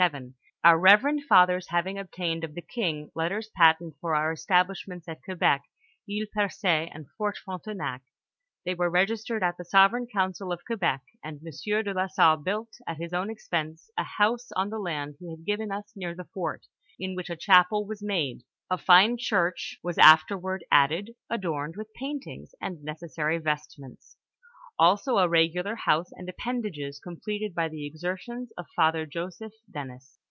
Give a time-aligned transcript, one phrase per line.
[0.63, 5.21] "Our reverend fothers having obtained of the king letters patent for our estab lishments at
[5.23, 5.61] Quebec,
[6.09, 8.01] Isle Percee, and Fort Frontenac,
[8.65, 12.73] they were registered at the sovereign council of Quebec, and Monsieur de la Salle built,
[12.87, 16.15] at his own ex pense, a house on the land he had given us near
[16.15, 16.61] the fort^
[16.97, 18.41] in which a chapel was niad&
[18.71, 24.17] A fine church was afterward added, adorned with paintings and necessary vestments—
[24.81, 30.17] also, a regular house and appendages, completed by the exertions of Father Joseph Denis."